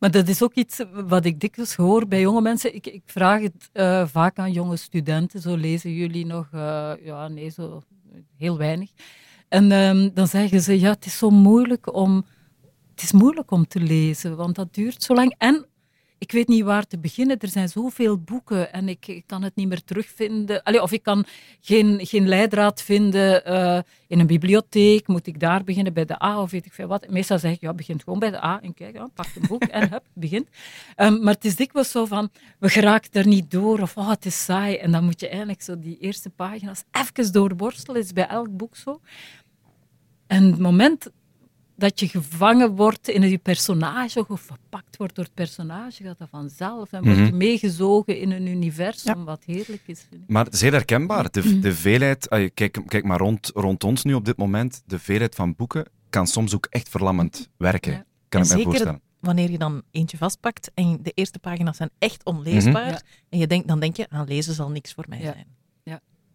[0.00, 2.74] Maar dat is ook iets wat ik dikwijls hoor bij jonge mensen.
[2.74, 5.40] Ik, ik vraag het eh, vaak aan jonge studenten.
[5.40, 6.48] Zo lezen jullie nog?
[6.52, 7.82] eh, ja, nee, zo
[8.36, 8.90] heel weinig.
[9.48, 12.24] En ehm, dan zeggen ze, ja, het is zo moeilijk om...
[12.96, 15.34] Het is moeilijk om te lezen, want dat duurt zo lang.
[15.38, 15.66] En
[16.18, 17.38] ik weet niet waar te beginnen.
[17.38, 20.62] Er zijn zoveel boeken en ik, kan het niet meer terugvinden.
[20.62, 21.24] Allee, of ik kan
[21.60, 25.06] geen, geen leidraad vinden eh, in een bibliotheek.
[25.06, 27.08] Moet ik daar beginnen bij de A of weet ik veel wat?
[27.08, 29.90] Meestal zeg ik, ja, begin gewoon bij de A en kijk, pak een boek en
[29.90, 30.48] hup, begint.
[30.94, 34.26] Ehm, maar het is dikwijls zo van, we geraken er niet door of oh, het
[34.26, 34.76] is saai.
[34.76, 38.00] En dan moet je eigenlijk zo die eerste pagina's even doorborstelen.
[38.00, 39.00] Is bij elk boek zo.
[40.26, 41.10] En het moment
[41.76, 46.28] dat je gevangen wordt in je personage, of verpakt wordt door het personage, gaat dat
[46.30, 46.92] vanzelf.
[46.92, 47.36] En word je Mhm.
[47.36, 50.06] meegezogen in een universum, wat heerlijk is.
[50.08, 50.28] Vind ik.
[50.28, 51.30] Maar het is heel herkenbaar.
[51.30, 54.98] De, de veelheid, ah, kijk, kijk maar rond, rond ons nu op dit moment, de
[54.98, 57.92] veelheid van boeken kan soms ook echt verlammend werken.
[57.92, 58.04] Ja.
[58.28, 59.00] Kan En ik me zeker voorstellen.
[59.20, 62.90] wanneer je dan eentje vastpakt en de eerste pagina's zijn echt onleesbaar, Mhm.
[62.92, 63.00] Ja.
[63.28, 65.32] en je denkt, dan denk je, aan lezen zal niks voor mij Ja.
[65.32, 65.46] zijn.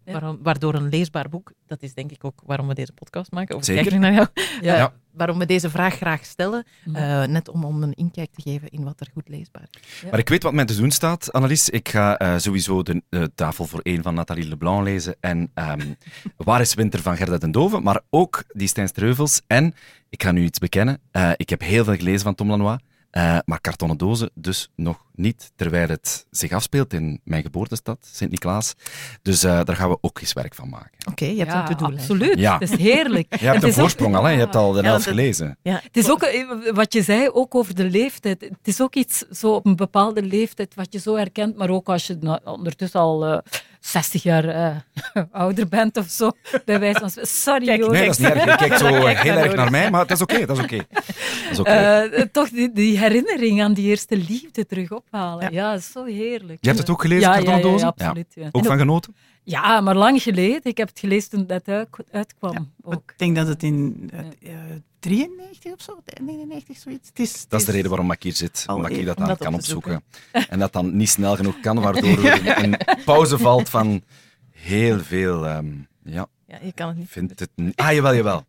[0.05, 0.35] Ja.
[0.41, 3.63] Waardoor een leesbaar boek, dat is denk ik ook waarom we deze podcast maken, of
[3.63, 3.83] Zeker.
[3.83, 4.27] kijk ik naar jou,
[4.61, 4.93] Ja.
[5.13, 6.95] Waarom we deze vraag graag stellen, Mhm.
[6.95, 10.03] eh, net om, om een inkijk te geven in wat er goed leesbaar is.
[10.09, 11.69] Maar ik weet wat mij te doen staat, Annelies.
[11.69, 15.15] Ik ga eh, sowieso de tafel voor één van Nathalie Leblanc lezen.
[15.19, 15.79] En ehm,
[16.37, 19.41] Waar is Winter van Gerda den Dove, maar ook die Stijn Streuvels.
[19.47, 19.73] En
[20.09, 20.99] ik ga nu iets bekennen.
[21.11, 22.77] eh, ik heb heel veel gelezen van Tom Lanois.
[23.11, 28.73] Eh, maar kartonnen dozen dus nog niet, terwijl het zich afspeelt in mijn geboortestad, Sint-Niklaas.
[29.21, 30.91] Dus eh, daar gaan we ook eens werk van maken.
[31.11, 32.39] Oké, je hebt Ja, een absoluut.
[32.39, 32.57] Ja.
[32.57, 33.39] Het is heerlijk.
[33.39, 34.29] Je hebt Het een is ook- voorsprong al, hè?
[34.31, 35.57] je hebt al de Ja, helft dat- gelezen.
[35.61, 38.41] Ja, Het is ook, eh, wat je zei, ook over de leeftijd.
[38.41, 41.89] Het is ook iets zo op een bepaalde leeftijd wat je zo herkent, maar ook
[41.89, 43.37] als je ondertussen al eh
[43.81, 44.75] 60 jaar eh,
[45.31, 46.31] ouder bent of zo,
[46.65, 47.09] bij wijze van.
[47.25, 47.91] Sorry, Kijk, Joost.
[47.91, 48.43] Nee, dat is niet erg.
[48.45, 50.45] Je kijkt zo Kijk heel naar erg naar mij, maar dat is oké.
[50.45, 50.77] dat is oké.
[50.77, 51.03] Dat
[51.51, 51.69] is oké.
[51.69, 55.53] Eh, toch die, die herinnering aan die eerste liefde terug ophalen.
[55.53, 56.57] Ja, dat is zo heerlijk.
[56.61, 58.31] Je hebt het ook gelezen, ja, ja, ja, ja, absoluut.
[58.33, 58.49] Ja.
[58.51, 59.15] Ook van genoten?
[59.43, 60.59] Ja, maar lang geleden.
[60.63, 62.73] Ik heb het gelezen toen dat uit- uitkwam.
[62.83, 62.93] ook.
[63.11, 64.19] Ik denk dat het in eh,
[64.53, 64.57] eh,
[65.01, 67.07] 93 of zo, 99, zoiets.
[67.09, 69.27] Het is, Dat is de reden waarom ik hier zit, Al omdat ik even dat
[69.27, 70.03] dat kan opzoeken.
[70.49, 74.03] En dat dan niet snel genoeg kan, waardoor er een pauze valt van
[74.51, 75.47] heel veel...
[75.47, 75.67] ehm,
[76.03, 77.09] ja, ja, je kan het niet.
[77.09, 77.49] vind het...
[77.55, 78.45] niet- Ah, jawel, jawel.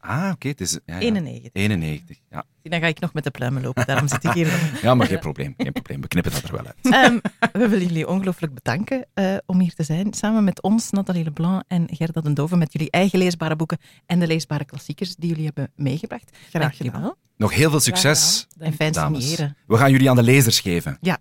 [0.00, 0.72] Ah, oké, het is...
[0.86, 1.00] Ja, ja.
[1.00, 1.50] 91.
[1.52, 2.44] 91, ja.
[2.62, 4.78] Dan ga ik nog met de pluimen lopen, daarom zit ik hier.
[4.82, 6.00] Ja, maar geen probleem, geen probleem.
[6.00, 6.76] We knippen dat er wel uit.
[7.04, 7.18] Ehm,
[7.52, 10.12] we willen jullie ongelooflijk bedanken eh, om hier te zijn.
[10.12, 14.18] Samen met ons, Nathalie Leblanc en Gerda den Dove, met jullie eigen leesbare boeken en
[14.18, 16.30] de leesbare klassiekers die jullie hebben meegebracht.
[16.48, 17.06] Graag Dank jullie gedaan.
[17.06, 17.16] wel.
[17.36, 19.24] Nog heel veel succes, En fijn dames.
[19.28, 19.56] signeren.
[19.66, 20.98] We gaan jullie aan de lezers geven.
[21.00, 21.18] Ja.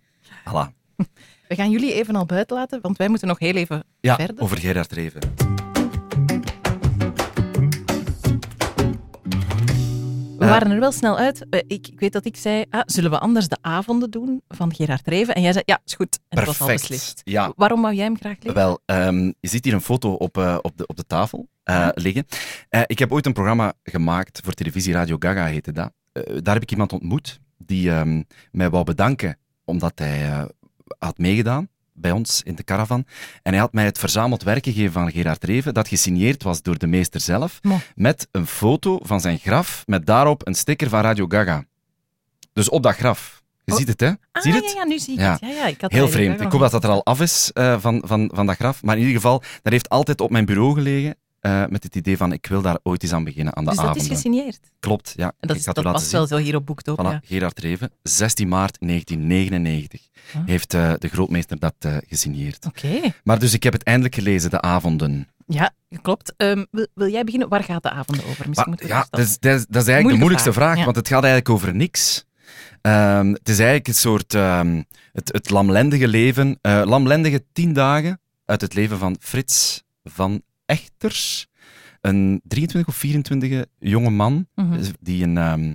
[0.50, 0.74] Voilà.
[1.48, 4.44] We gaan jullie even al buiten laten, want wij moeten nog heel even Ja, verder.
[4.44, 5.22] over Gerard Reven.
[10.48, 11.46] We waren er wel snel uit.
[11.50, 14.74] Eh, ik, ik weet dat ik zei, ah, zullen we anders de avonden doen van
[14.74, 15.36] Gerard Reven?
[15.36, 16.20] En jij zei, ja, is goed.
[16.30, 16.90] En het was al Perfect.
[16.90, 17.22] beslist.
[17.24, 18.54] Ja, Waarom wou jij hem graag lezen?
[18.54, 21.88] Wel, ehm, je ziet hier een foto op, eh, op, de, op de tafel eh,
[21.94, 22.26] liggen.
[22.70, 25.92] Eh, ik heb ooit een programma gemaakt voor televisie, Radio Gaga heette dat.
[26.44, 30.48] Daar heb ik iemand ontmoet die ehm, mij wou bedanken omdat hij
[31.00, 33.06] had meegedaan bij ons in de caravan.
[33.44, 36.78] En hij had mij het verzameld werk gegeven van Gerard Reven, dat gesigneerd was door
[36.78, 37.80] de meester zelf, Mo.
[37.96, 41.64] met een foto van zijn graf, met daarop een sticker van Radio Gaga.
[42.54, 43.36] Dus op dat graf.
[43.64, 43.78] Je Oh.
[43.80, 44.08] ziet het, hè?
[44.08, 44.72] Ah, Zie je het?
[44.72, 45.32] Ja, ja, nu zie ik Ja.
[45.32, 45.40] het.
[45.42, 46.42] Ja, ja, ik had Heel vreemd.
[46.42, 48.84] Ik hoop dat dat er al af is eh, van, van, van dat graf.
[48.84, 51.16] Maar in ieder geval, dat heeft altijd op mijn bureau gelegen.
[51.48, 53.80] Eh, met het idee van, ik wil daar ooit eens aan beginnen, aan de Dus
[53.80, 54.12] dat avonden.
[54.12, 54.60] is gesigneerd.
[54.80, 55.26] Klopt, ja.
[55.26, 57.00] En dat, ik is, dat past wel zo hier op Boektoop.
[57.00, 57.22] Voilà, Ja.
[57.26, 60.02] Gerard Reven, 16 maart 1999
[60.34, 60.42] Ah.
[60.46, 62.66] heeft eh, de grootmeester dat eh, gesigneerd.
[62.66, 63.00] Oké.
[63.24, 65.28] Maar dus ik heb het eindelijk gelezen, de avonden.
[65.46, 66.34] Ja, klopt.
[66.38, 67.50] Ehm, wil, wil jij beginnen?
[67.50, 68.50] Waar gaat de avonden over?
[68.50, 70.54] Misschien Maar, moeten we ja, dat is, dat, is, dat is eigenlijk Moeilijke de moeilijkste
[70.54, 70.84] vraag, vraag, ja.
[70.84, 72.26] want het gaat eigenlijk over niks.
[72.82, 74.82] Ehm, het is eigenlijk een soort ehm,
[75.14, 81.48] het, het lamlendige leven, lamlendige tien dagen uit het leven van Frits van Echters,
[82.02, 84.84] een 23 of 24 jonge man Mhm.
[85.00, 85.74] die in, ehm,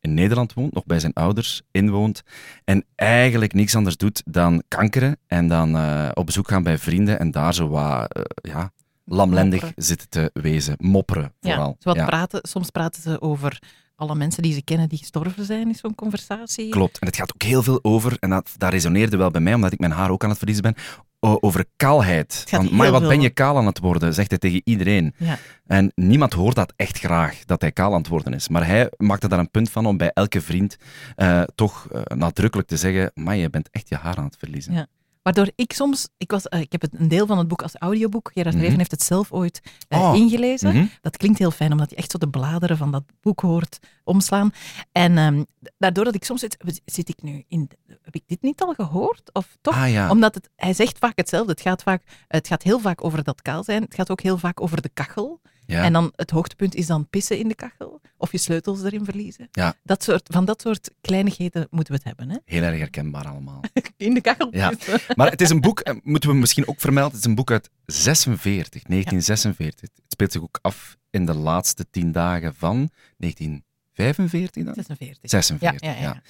[0.00, 2.22] in Nederland woont, nog bij zijn ouders inwoont
[2.64, 7.18] en eigenlijk niks anders doet dan kankeren en dan eh, op bezoek gaan bij vrienden
[7.18, 8.22] en daar zo wat, eh,
[8.52, 8.72] ja,
[9.04, 9.84] lamlendig Mopperen.
[9.84, 11.68] zitten te wezen, mopperen vooral.
[11.68, 12.04] Ja, wat Ja.
[12.06, 12.40] praten.
[12.48, 13.58] Soms praten ze over
[13.96, 16.68] alle mensen die ze kennen die gestorven zijn in zo'n conversatie.
[16.68, 16.98] Klopt.
[16.98, 19.72] En het gaat ook heel veel over, en dat, dat resoneerde wel bij mij, omdat
[19.72, 20.74] ik mijn haar ook aan het verliezen ben,
[21.20, 22.44] over kaalheid.
[22.70, 25.14] maar wat veel- ben je kaal aan het worden, zegt hij tegen iedereen.
[25.16, 25.38] Ja.
[25.66, 28.48] En niemand hoort dat echt graag, dat hij kaal aan het worden is.
[28.48, 30.76] Maar hij maakte daar een punt van om bij elke vriend
[31.16, 34.72] eh, toch eh, nadrukkelijk te zeggen, maar je bent echt je haar aan het verliezen.
[34.72, 34.86] Ja.
[35.22, 37.76] Waardoor ik soms, ik, was, eh, ik heb het, een deel van het boek als
[37.76, 38.30] audioboek.
[38.32, 38.62] Gerard Mhm.
[38.64, 40.16] Reven heeft het zelf ooit eh, Oh.
[40.16, 40.74] ingelezen.
[40.74, 40.86] Mhm.
[41.00, 44.52] Dat klinkt heel fijn, omdat je echt zo de bladeren van dat boek hoort omslaan.
[44.92, 45.44] En ehm,
[45.78, 47.70] daardoor dat ik soms zit, zit ik nu in,
[48.02, 49.30] heb ik dit niet al gehoord?
[49.32, 49.76] Of toch?
[49.76, 50.10] Ah ja.
[50.10, 51.50] Omdat het, hij zegt vaak hetzelfde.
[51.52, 53.82] Het gaat, vaak, het gaat heel vaak over dat kaal zijn.
[53.82, 55.40] Het gaat ook heel vaak over de kachel.
[55.70, 55.84] Ja.
[55.84, 58.00] En dan het hoogtepunt is dan pissen in de kachel.
[58.16, 59.48] Of je sleutels erin verliezen.
[59.50, 59.74] Ja.
[59.82, 62.30] Dat soort, van dat soort kleinigheden moeten we het hebben.
[62.30, 62.36] Hè?
[62.44, 63.60] Heel erg herkenbaar allemaal.
[63.96, 64.72] In de kachel Ja.
[65.16, 67.50] Maar het is een boek, eh, moeten we misschien ook vermelden, het is een boek
[67.50, 69.80] uit 46, 1946.
[69.80, 74.74] Het speelt zich ook af in de laatste tien dagen van 1945 dan?
[74.74, 75.30] 46.
[75.30, 76.22] 46, Ja, ja, ja.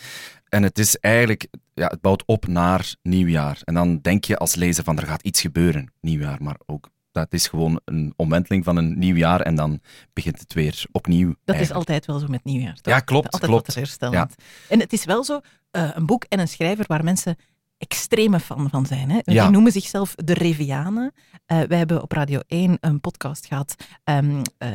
[0.49, 3.61] En het is eigenlijk, ja, het bouwt op naar nieuwjaar.
[3.65, 7.33] En dan denk je als lezer van er gaat iets gebeuren, nieuwjaar, maar ook dat
[7.33, 9.81] is gewoon een omwenteling van een nieuw jaar en dan
[10.13, 11.35] begint het weer opnieuw.
[11.45, 12.75] Dat is altijd wel zo met nieuwjaar.
[12.81, 12.95] toch?
[12.95, 13.67] Ja, klopt, Altijd klopt.
[13.67, 14.35] wat teleurstellend.
[14.69, 17.37] En het is wel zo, eh, een boek en een schrijver waar mensen
[17.79, 19.11] extreme fan van zijn.
[19.11, 19.19] Hè?
[19.25, 19.43] Ja.
[19.43, 21.13] Die noemen zichzelf de Revianen.
[21.47, 24.71] Eh wij hebben op Radio 1 een podcast gehad ehm, eh,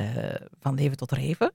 [0.59, 1.53] van Leven tot Reven.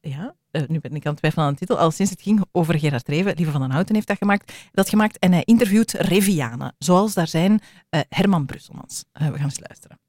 [0.00, 0.34] Ja,
[0.66, 1.78] nu ben ik aan het twijfelen aan de titel.
[1.78, 4.88] Al sinds het ging over Gerard Reven, Lieve van den Houten heeft dat gemaakt, dat
[4.88, 7.60] gemaakt en hij interviewt Revianen, zoals daar zijn
[8.08, 9.04] Herman Brusselmans.
[9.12, 9.99] We gaan eens luisteren.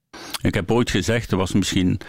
[0.41, 1.99] Ik heb ooit gezegd, dat was misschien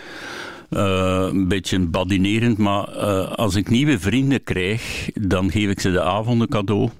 [0.70, 5.90] eh, een beetje badinerend, maar eh, als ik nieuwe vrienden krijg, dan geef ik ze
[5.90, 6.90] de avonden cadeau.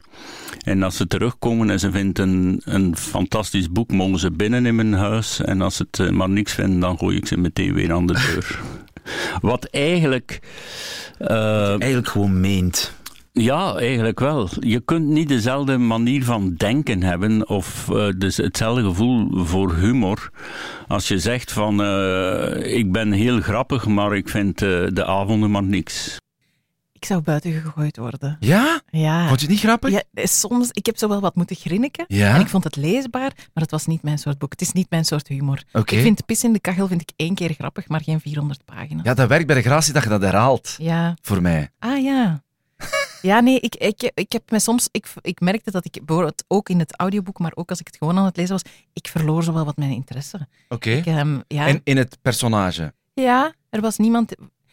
[0.65, 4.75] En als ze terugkomen en ze vinden een, een fantastisch boek, mogen ze binnen in
[4.75, 5.41] mijn huis.
[5.41, 8.07] En als ze het eh, maar niks vinden, dan gooi ik ze meteen weer aan
[8.07, 8.61] de deur.
[9.51, 10.41] Wat eigenlijk...
[11.19, 12.93] Eigenlijk gewoon meent.
[13.33, 14.49] Ja, eigenlijk wel.
[14.61, 20.31] Je kunt niet dezelfde manier van denken hebben of eh, dus hetzelfde gevoel voor humor.
[20.89, 25.51] Als je zegt van eh, ik ben heel grappig, maar ik vind eh, de avonden
[25.51, 26.17] maar niks.
[26.93, 28.37] Ik zou buiten gegooid worden.
[28.41, 28.81] Ja?
[28.91, 29.27] Ja.
[29.27, 29.91] Vond je het niet grappig?
[29.91, 32.05] Ja, soms, ik heb zo wel wat moeten grinniken.
[32.09, 32.35] Ja?
[32.35, 34.51] En ik vond het leesbaar, maar het was niet mijn soort boek.
[34.51, 35.63] Het is niet mijn soort humor.
[35.73, 35.95] Oké.
[35.95, 39.05] Ik vind Pis in de Kachel vind ik één keer grappig, maar geen 400 pagina's.
[39.05, 40.75] Ja, dat werkt bij de gratie dat je dat herhaalt.
[40.79, 41.17] Ja.
[41.23, 41.71] Voor mij.
[41.79, 42.43] Ah ja.
[43.23, 44.89] Ja, nee, ik, ik, ik heb me soms...
[44.91, 47.97] Ik, ik merkte dat ik bijvoorbeeld ook in het audioboek, maar ook als ik het
[47.97, 50.47] gewoon aan het lezen was, ik verloor zo wel wat mijn interesse.
[50.69, 50.91] Oké.
[51.05, 51.67] Ehm, ja.
[51.67, 52.95] En in het personage.
[53.15, 54.33] ja, er was niemand...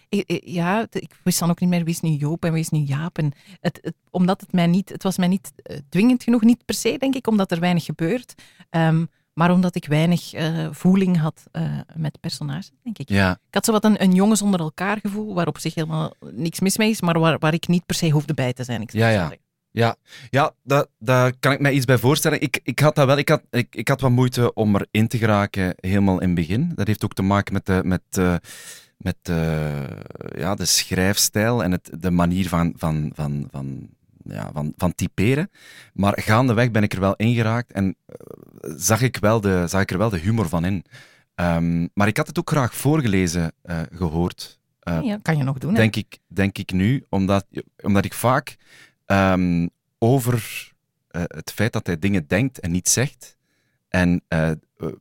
[0.09, 2.69] ik- Ja, ik wist dan ook niet meer wie is nu Joop en wie is
[2.69, 3.17] nu Jaap.
[3.17, 4.89] En het, het, omdat het mij niet...
[4.89, 7.85] Het was mij niet eh, dwingend genoeg, niet per se, denk ik, omdat er weinig
[7.85, 8.33] gebeurt.
[8.69, 9.05] Ehm,
[9.39, 11.63] maar omdat ik weinig eh, voeling had eh,
[11.95, 13.10] met personages, denk ik.
[13.10, 13.32] Ja.
[13.32, 16.60] Ik had zo wat een, een jongens onder elkaar gevoel, waar op zich helemaal niks
[16.60, 18.82] mis mee is, maar waar, waar ik niet per se hoefde bij te zijn.
[18.82, 19.19] Ik Ja, ja.
[19.19, 19.38] zeggen.
[19.71, 19.95] Ja,
[20.30, 20.54] ja
[20.99, 22.41] daar kan ik mij iets bij voorstellen.
[22.41, 23.17] Ik, ik had dat wel.
[23.17, 26.71] Ik had, ik, ik had wat moeite om erin te geraken helemaal in het begin.
[26.75, 28.36] Dat heeft ook te maken met de, met, eh,
[28.97, 29.17] met
[30.36, 33.89] ja, de schrijfstijl en het, de manier van, van, van, van,
[34.32, 35.50] ja, van, van typeren.
[35.94, 38.15] Maar gaandeweg ben ik er wel in geraakt en eh,
[38.76, 40.86] zag, ik wel de, zag ik er wel de humor van in.
[41.36, 44.60] Ehm, maar ik had het ook graag voorgelezen eh, gehoord.
[44.80, 45.72] Eh, Ja, kan je nog doen.
[45.74, 45.80] hè?
[45.80, 47.46] denk ik, denk ik nu, omdat,
[47.82, 48.58] omdat ik vaak
[49.06, 50.68] ehm, over
[51.10, 53.38] het feit dat hij dingen denkt en niet zegt,
[53.88, 54.24] en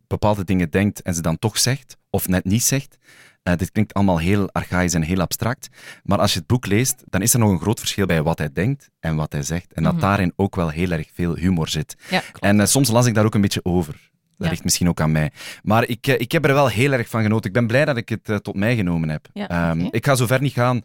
[0.06, 2.98] bepaalde dingen denkt en ze dan toch zegt, of net niet zegt.
[3.42, 5.68] Eh, dit klinkt allemaal heel archaïs en heel abstract,
[6.02, 8.38] maar als je het boek leest, dan is er nog een groot verschil bij wat
[8.38, 9.72] hij denkt en wat hij zegt.
[9.72, 10.00] En dat Mhm.
[10.02, 11.96] daarin ook wel heel erg veel humor zit.
[12.10, 12.22] Ja.
[12.40, 13.92] En eh, soms las ik daar ook een beetje over.
[13.92, 14.52] Dat Ja.
[14.52, 15.32] ligt misschien ook aan mij.
[15.62, 17.46] Maar ik, eh, ik heb er wel heel erg van genoten.
[17.46, 19.28] Ik ben blij dat ik het tot mij genomen heb.
[19.32, 19.86] Ja, Ehm.
[19.90, 20.82] Ik ga zover niet gaan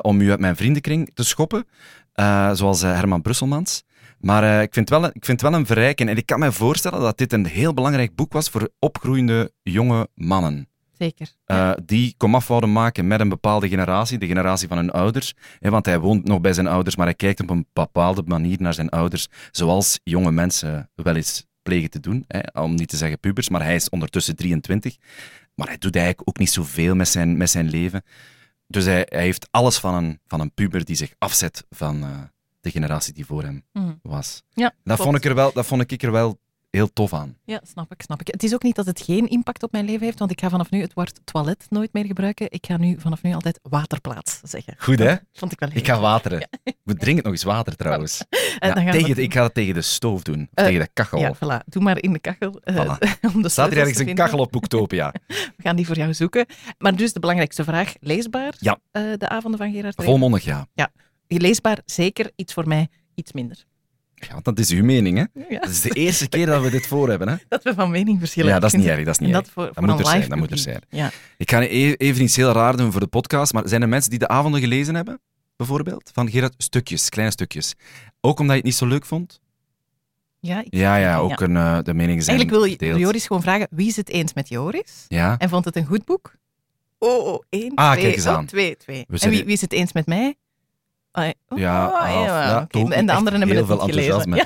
[0.00, 1.64] om u uit mijn vriendenkring te schoppen,
[2.52, 3.84] zoals Herman Brusselmans.
[4.20, 6.08] Maar ik, vind wel, ik vind het wel een verrijking.
[6.08, 10.08] En ik kan me voorstellen dat dit een heel belangrijk boek was voor opgroeiende jonge
[10.14, 10.68] mannen.
[10.98, 11.28] Zeker.
[11.44, 15.34] eh, die komaf wouden maken met een bepaalde generatie, de generatie van hun ouders.
[15.60, 18.56] Hè, want hij woont nog bij zijn ouders, maar hij kijkt op een bepaalde manier
[18.60, 22.24] naar zijn ouders, zoals jonge mensen wel eens plegen te doen.
[22.28, 24.96] Hè, om niet te zeggen pubers, maar hij is ondertussen 23.
[25.54, 28.02] Maar hij doet eigenlijk ook niet zoveel met zijn, met zijn leven.
[28.66, 32.08] Dus hij, hij heeft alles van een, van een puber die zich afzet van eh,
[32.60, 33.92] de generatie die voor hem Mhm.
[34.02, 34.42] was.
[34.52, 35.02] Ja, Dat klopt.
[35.02, 36.38] vond, ik er wel, dat vond ik er wel
[36.76, 37.36] heel tof aan.
[37.44, 38.26] Ja, snap ik, snap ik.
[38.26, 40.48] Het is ook niet dat het geen impact op mijn leven heeft, want ik ga
[40.48, 42.46] vanaf nu het woord toilet nooit meer gebruiken.
[42.50, 44.74] Ik ga nu vanaf nu altijd waterplaats zeggen.
[44.78, 45.04] Goed, hè?
[45.04, 46.02] Dat vond ik wel heel Ik ga leuk.
[46.02, 46.48] wateren.
[46.82, 48.20] We drinken nog eens water trouwens.
[48.58, 50.40] Eh, Ja, we dat ik ga het tegen de stoof doen.
[50.40, 51.18] Of Eh, tegen de kachel.
[51.18, 51.64] Ja, voilà.
[51.66, 52.60] Doe maar in de kachel.
[52.64, 52.98] eh, Voilà.
[53.34, 55.12] om de Staat sleutels ergens een kachel op Boektopia?
[55.56, 56.46] We gaan die voor jou zoeken.
[56.78, 58.54] Maar dus de belangrijkste vraag, leesbaar?
[58.58, 58.78] Ja.
[58.92, 59.94] de avonden van Gerard?
[60.04, 60.66] Volmondig ja.
[61.28, 62.30] Leesbaar, zeker.
[62.36, 63.64] Iets voor mij, iets minder.
[64.16, 64.32] Ja.
[64.32, 65.24] want Dat is uw mening, hè?
[65.48, 67.34] Ja, Dat is de eerste keer dat we dit voor hebben, hè?
[67.48, 68.50] dat we van mening verschillen.
[68.52, 69.42] Ja, dat is niet erg, dat is niet erg.
[69.42, 70.82] dat voor, Dat voor moet er zijn, dat moet er publiek.
[70.88, 71.10] Ja.
[71.36, 74.18] Ik ga even iets heel raar doen voor de podcast, maar zijn er mensen die
[74.18, 75.20] de avonden gelezen hebben?
[75.56, 76.10] Bijvoorbeeld?
[76.14, 77.74] Van Gerard, stukjes, kleine stukjes.
[78.20, 79.40] Ook omdat je het niet zo leuk vond?
[80.40, 82.98] Ja, ik- Ja, ja, ook Een, eh, de meningen zijn Eigenlijk wil je.
[82.98, 85.04] Joris gewoon vragen, wie is het eens met Joris?
[85.08, 85.38] Ja?
[85.38, 86.34] En vond het een goed boek?
[86.98, 88.46] Oh, oh één, Ah, twee, kijk eens oh, aan.
[88.46, 89.04] twee, twee.
[89.08, 90.34] We En zijn wie, wie is het eens met mij?
[91.16, 92.26] Ah, oh, Ja, oh, half.
[92.26, 94.02] Ja, ook En de anderen hebben heel het veel.
[94.02, 94.44] Ja, enthousiasme.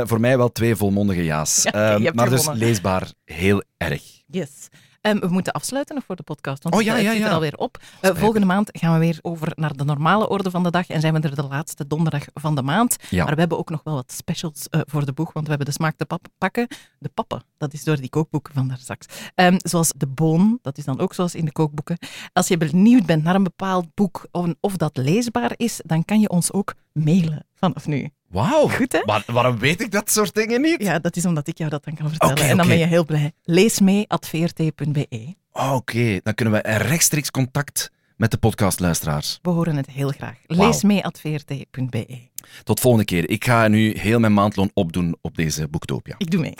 [0.00, 1.62] Eh, voor mij wel twee volmondige ja's.
[1.62, 4.02] Ja, Ehm, maar dus leesbaar heel erg.
[4.26, 4.68] yes.
[5.08, 7.32] Ehm, we moeten afsluiten nog voor de podcast, want Oh, ja, ja, het zit er
[7.32, 7.78] alweer op.
[8.00, 11.00] Eh, volgende maand gaan we weer over naar de normale orde van de dag en
[11.00, 12.96] zijn we er de laatste donderdag van de maand.
[13.10, 15.66] Maar we hebben ook nog wel wat specials eh, voor de boeg, want we hebben
[15.66, 16.66] de smaak te pap pakken.
[16.98, 19.06] De pappen, dat is door die kookboeken van daar straks.
[19.34, 21.98] Ehm, zoals de boon, dat is dan ook zoals in de kookboeken.
[22.32, 26.20] Als je benieuwd bent naar een bepaald boek of, of dat leesbaar is, dan kan
[26.20, 28.10] je ons ook mailen vanaf nu.
[28.28, 28.68] Wauw.
[28.68, 29.00] Goed, hè?
[29.04, 30.82] Maar waarom weet ik dat soort dingen niet?
[30.82, 32.36] Ja, dat is omdat ik jou dat dan kan vertellen.
[32.36, 33.32] En dan ben je heel blij.
[33.44, 35.34] Lees mee vrt.be.
[35.52, 39.38] Ah, Oké, dan kunnen we rechtstreeks contact met de podcastluisteraars.
[39.42, 40.36] We horen het heel graag.
[40.46, 42.28] Lees mee vrt.be.
[42.64, 43.30] Tot volgende keer.
[43.30, 46.14] Ik ga nu heel mijn maandloon opdoen op deze Boektopia.
[46.18, 46.54] Ik doe mee.